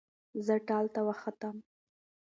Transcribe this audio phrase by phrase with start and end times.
[0.45, 1.55] زه ټال ته وختم